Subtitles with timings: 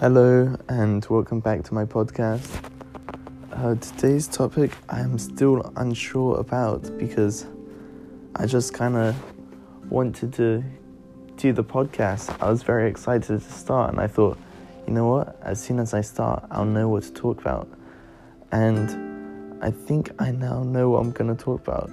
[0.00, 2.48] Hello, and welcome back to my podcast.
[3.52, 7.44] Uh, today's topic I am still unsure about because
[8.34, 9.14] I just kind of
[9.90, 10.64] wanted to
[11.36, 12.34] do the podcast.
[12.40, 14.38] I was very excited to start, and I thought,
[14.86, 15.38] you know what?
[15.42, 17.68] As soon as I start, I'll know what to talk about.
[18.52, 21.90] And I think I now know what I'm going to talk about.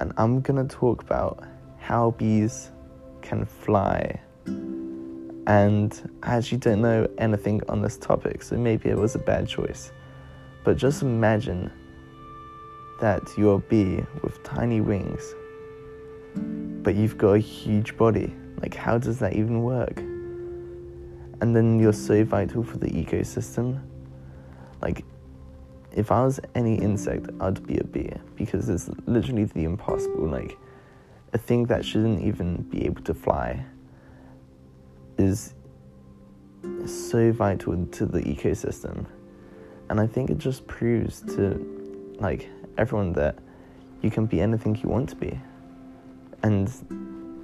[0.00, 1.44] And I'm going to talk about
[1.76, 2.70] how bees
[3.20, 4.18] can fly
[5.46, 9.48] and I actually don't know anything on this topic, so maybe it was a bad
[9.48, 9.92] choice.
[10.64, 11.70] But just imagine
[13.00, 15.34] that you're a bee with tiny wings,
[16.82, 18.32] but you've got a huge body.
[18.60, 19.98] Like, how does that even work?
[19.98, 23.82] And then you're so vital for the ecosystem.
[24.80, 25.04] Like,
[25.90, 30.28] if I was any insect, I'd be a bee because it's literally the impossible.
[30.28, 30.56] Like,
[31.32, 33.64] a thing that shouldn't even be able to fly
[35.18, 35.54] is
[36.86, 39.06] so vital to the ecosystem.
[39.88, 43.38] And I think it just proves to like everyone that
[44.00, 45.38] you can be anything you want to be.
[46.42, 46.70] And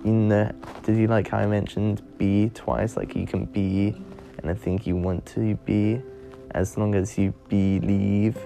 [0.05, 0.53] you know,
[0.83, 2.97] did you like how I mentioned be twice?
[2.97, 3.95] Like you can be
[4.43, 6.01] anything you want to be
[6.53, 8.39] as long as you believe.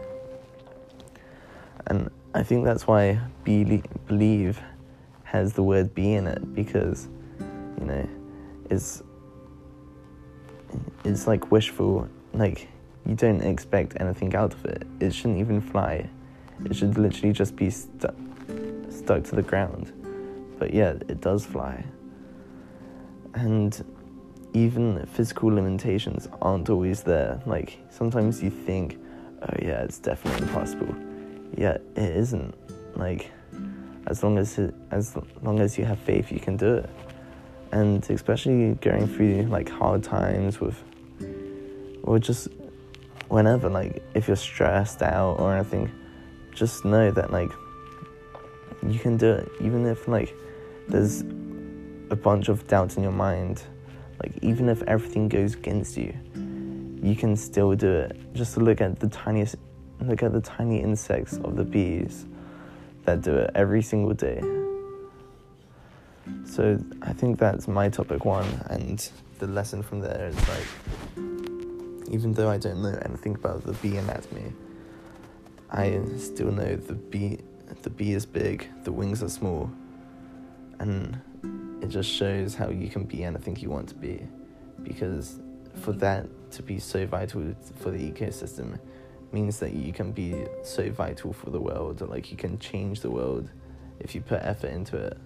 [1.87, 4.61] And I think that's why be- believe
[5.25, 7.09] has the word be in it because,
[7.79, 8.09] you know,
[8.71, 9.03] it's
[11.05, 12.09] it's like wishful.
[12.33, 12.69] Like
[13.07, 14.87] you don't expect anything out of it.
[15.01, 16.09] It shouldn't even fly.
[16.65, 18.15] It should literally just be stuck
[18.91, 19.93] stuck to the ground.
[20.59, 21.85] But yeah, it does fly.
[23.35, 23.85] And
[24.53, 27.41] even physical limitations aren't always there.
[27.47, 28.99] Like sometimes you think,
[29.43, 30.95] oh yeah, it's definitely impossible.
[31.57, 32.55] Yeah, it isn't.
[32.97, 33.31] Like
[34.07, 36.91] as long as it, as long as you have faith, you can do it.
[37.73, 40.83] And especially going through like hard times with
[42.03, 42.49] or just
[43.29, 45.91] whenever like if you're stressed out or anything
[46.53, 47.51] just know that like
[48.87, 49.49] you can do it.
[49.61, 50.35] Even if like
[50.89, 51.23] there's
[52.11, 53.63] a bunch of doubts in your mind
[54.23, 56.13] like even if everything goes against you
[57.03, 58.35] you can still do it.
[58.35, 59.57] Just look at the tiniest
[60.01, 62.27] look at the tiny insects of the bees
[63.05, 64.62] that do it every single day
[66.45, 70.67] so i think that's my topic one and the lesson from there is like
[72.13, 74.53] even though I don't know anything about the bee anatomy,
[75.71, 77.39] I still know the bee
[77.83, 79.71] the bee is big, the wings are small,
[80.79, 81.19] and
[81.83, 84.27] it just shows how you can be anything you want to be.
[84.83, 85.41] Because
[85.81, 88.79] for that to be so vital for the ecosystem
[89.33, 93.11] means that you can be so vital for the world, like you can change the
[93.11, 93.49] world
[94.01, 95.17] if you put effort into it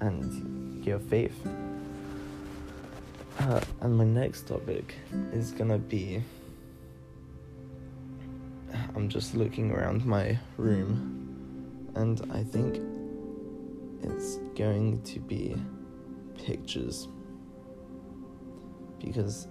[0.00, 1.38] and you have faith.
[3.40, 4.94] Uh, and my next topic
[5.32, 6.22] is gonna be.
[8.94, 12.80] I'm just looking around my room, and I think
[14.02, 15.56] it's going to be
[16.44, 17.08] pictures.
[18.98, 19.48] Because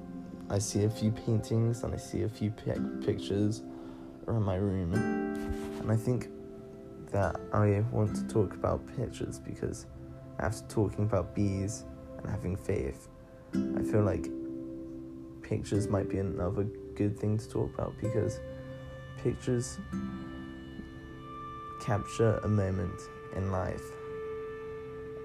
[0.50, 3.64] I see a few paintings and I see a few pictures
[4.28, 6.30] around my room, and I think
[7.12, 9.86] that I want to talk about pictures because
[10.40, 11.84] after talking about bees
[12.18, 13.08] and having faith,
[13.54, 14.28] I feel like
[15.42, 16.64] pictures might be another
[16.96, 18.40] good thing to talk about because
[19.22, 19.78] pictures
[21.82, 23.00] capture a moment
[23.36, 23.84] in life.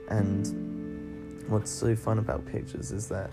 [0.09, 3.31] And what's so fun about pictures is that,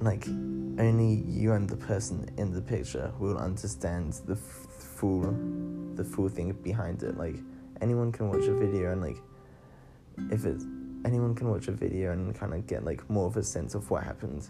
[0.00, 0.26] like,
[0.78, 5.22] only you and the person in the picture will understand the f- full,
[5.94, 7.16] the full thing behind it.
[7.16, 7.36] Like,
[7.80, 9.18] anyone can watch a video and like,
[10.30, 10.64] if it's
[11.04, 13.90] anyone can watch a video and kind of get like more of a sense of
[13.90, 14.48] what happened.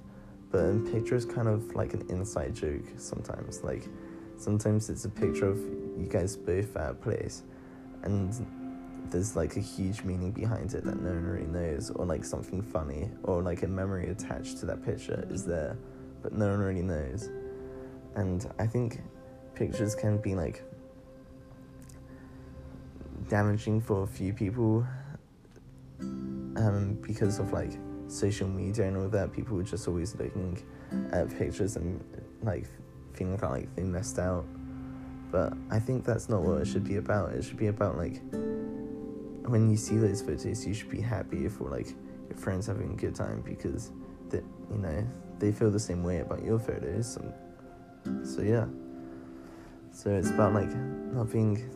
[0.50, 3.62] But in is kind of like an inside joke sometimes.
[3.62, 3.86] Like
[4.36, 7.42] sometimes it's a picture of you guys both at a place
[8.02, 8.34] and
[9.10, 12.62] there's like a huge meaning behind it that no one really knows, or like something
[12.62, 15.76] funny, or like a memory attached to that picture is there,
[16.22, 17.28] but no one really knows.
[18.14, 19.00] And I think
[19.54, 20.62] pictures can be like
[23.28, 24.86] damaging for a few people
[26.60, 27.72] um, because of like
[28.08, 30.62] social media and all that, people were just always looking
[31.12, 32.02] at pictures and
[32.42, 32.66] like
[33.14, 34.44] feeling like they missed out.
[35.30, 37.32] But I think that's not what it should be about.
[37.32, 38.20] It should be about like
[39.48, 41.88] when you see those photos, you should be happy for like
[42.28, 43.90] your friends having a good time because
[44.28, 45.06] that you know
[45.38, 47.14] they feel the same way about your photos.
[47.14, 47.34] So,
[48.24, 48.66] so yeah.
[49.92, 50.72] So it's about like
[51.12, 51.70] not being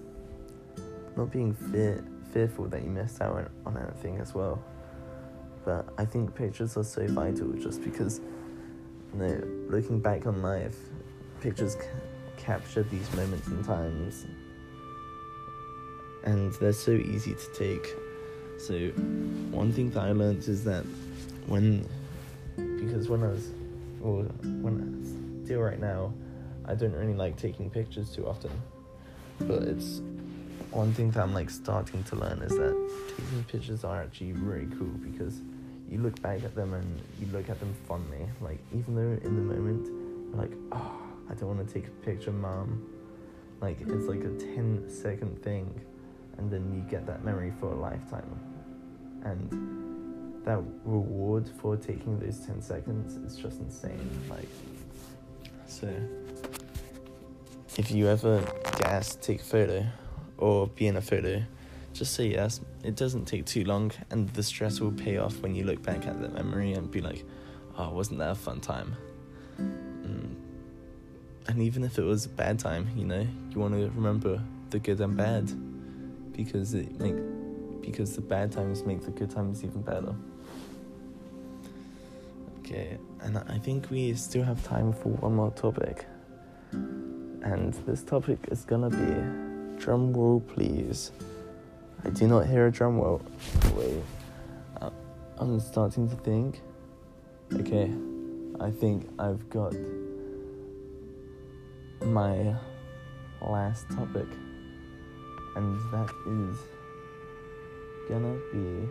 [1.16, 4.62] not being fear, fearful that you missed out on anything as well
[5.64, 8.20] but I think pictures are so vital just because,
[9.12, 10.76] you know, looking back on life,
[11.40, 11.84] pictures ca-
[12.36, 14.26] capture these moments and times,
[16.24, 17.94] and they're so easy to take.
[18.58, 18.74] So,
[19.50, 20.84] one thing that I learned is that
[21.46, 21.88] when,
[22.56, 23.50] because when I was,
[24.02, 24.22] or
[24.62, 26.12] when I still right now,
[26.66, 28.50] I don't really like taking pictures too often,
[29.40, 30.00] but it's
[30.70, 34.66] one thing that I'm like starting to learn is that taking pictures are actually really
[34.76, 35.40] cool because
[35.90, 38.26] you look back at them and you look at them fondly.
[38.40, 41.00] Like even though in the moment you're like, oh,
[41.30, 42.90] I don't want to take a picture, mom.
[43.60, 45.80] Like it's like a 10 second thing,
[46.38, 48.38] and then you get that memory for a lifetime.
[49.24, 54.10] And that reward for taking those 10 seconds is just insane.
[54.28, 54.48] Like,
[55.66, 55.88] so
[57.76, 58.40] if you ever
[58.78, 59.86] get asked to take a photo
[60.36, 61.42] or be in a photo,
[61.94, 62.60] just say yes.
[62.84, 66.06] It doesn't take too long, and the stress will pay off when you look back
[66.06, 67.24] at that memory and be like,
[67.78, 68.94] oh, wasn't that a fun time?
[69.58, 70.34] Mm.
[71.48, 74.78] And even if it was a bad time, you know, you want to remember the
[74.78, 75.50] good and bad
[76.36, 77.16] because it make
[77.80, 80.14] because the bad times make the good times even better.
[82.58, 86.06] Okay, and I think we still have time for one more topic.
[86.72, 91.12] And this topic is gonna be drum roll, please.
[92.06, 93.22] I do not hear a drum roll.
[93.76, 94.02] Wait,
[95.38, 96.60] I'm starting to think.
[97.52, 97.90] Okay,
[98.60, 99.74] I think I've got
[102.02, 102.54] my
[103.40, 104.28] last topic,
[105.56, 106.58] and that is
[108.08, 108.88] gonna be.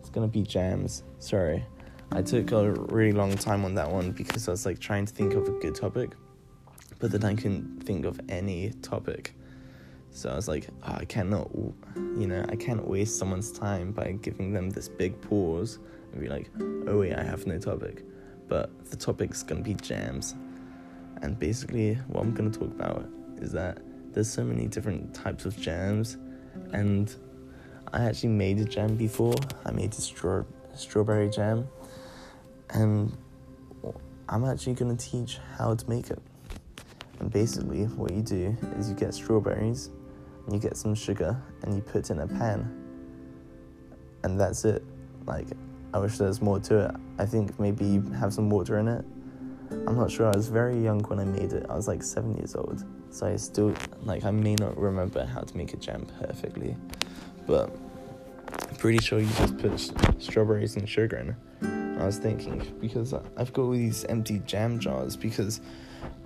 [0.00, 1.02] It's gonna be jams.
[1.18, 1.66] Sorry.
[2.14, 5.12] I took a really long time on that one because I was like trying to
[5.14, 6.10] think of a good topic,
[6.98, 9.34] but then I couldn't think of any topic.
[10.10, 11.50] So I was like, oh, I cannot,
[11.94, 15.78] you know, I can't waste someone's time by giving them this big pause
[16.12, 16.50] and be like,
[16.86, 18.04] oh wait, I have no topic.
[18.46, 20.34] But the topic's gonna be jams.
[21.22, 23.78] And basically, what I'm gonna talk about is that
[24.12, 26.18] there's so many different types of jams,
[26.74, 27.14] and
[27.90, 29.34] I actually made a jam before.
[29.64, 30.44] I made a straw-
[30.74, 31.66] strawberry jam,
[32.72, 33.16] and
[34.28, 36.20] I'm actually gonna teach how to make it.
[37.20, 39.90] And basically, what you do is you get strawberries,
[40.44, 42.70] and you get some sugar, and you put in a pan,
[44.24, 44.82] and that's it.
[45.26, 45.46] Like,
[45.94, 46.90] I wish there's more to it.
[47.18, 49.04] I think maybe you have some water in it.
[49.86, 50.26] I'm not sure.
[50.26, 51.66] I was very young when I made it.
[51.68, 55.40] I was like seven years old, so I still like I may not remember how
[55.40, 56.76] to make a jam perfectly,
[57.46, 57.70] but
[58.68, 59.78] I'm pretty sure you just put
[60.22, 61.81] strawberries and sugar in.
[61.98, 65.60] I was thinking because I've got all these empty jam jars because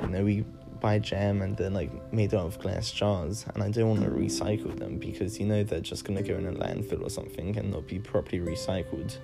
[0.00, 0.44] you know we
[0.80, 4.10] buy jam and they're like made out of glass jars and I don't want to
[4.10, 7.72] recycle them because you know they're just gonna go in a landfill or something and
[7.72, 9.18] not be properly recycled.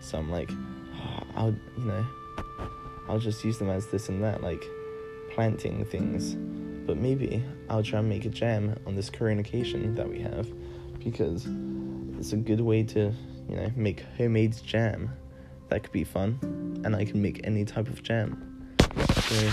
[0.00, 2.06] So I'm like, oh, I'll you know,
[3.08, 4.64] I'll just use them as this and that, like
[5.32, 6.36] planting things.
[6.86, 10.48] But maybe I'll try and make a jam on this current occasion that we have
[10.98, 11.46] because
[12.18, 13.12] it's a good way to,
[13.48, 15.10] you know, make homemade jam.
[15.70, 16.38] That could be fun,
[16.84, 18.74] and I can make any type of jam.
[19.22, 19.50] So,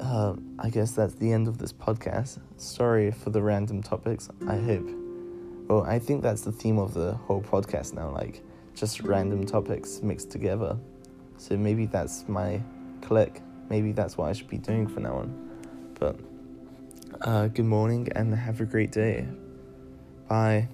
[0.00, 2.38] uh, I guess that's the end of this podcast.
[2.56, 4.30] Sorry for the random topics.
[4.48, 4.88] I hope.
[5.68, 8.42] Well, I think that's the theme of the whole podcast now, like
[8.74, 10.78] just random topics mixed together.
[11.36, 12.62] So maybe that's my
[13.02, 13.42] click.
[13.68, 15.94] Maybe that's what I should be doing from now on.
[15.98, 16.16] But
[17.22, 19.26] uh, good morning and have a great day.
[20.28, 20.68] Bye.